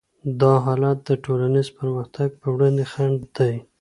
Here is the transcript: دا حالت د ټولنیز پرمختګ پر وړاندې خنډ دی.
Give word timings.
دا 0.41 0.53
حالت 0.65 0.97
د 1.07 1.11
ټولنیز 1.23 1.67
پرمختګ 1.77 2.29
پر 2.39 2.47
وړاندې 2.55 2.83
خنډ 2.91 3.19
دی. 3.37 3.53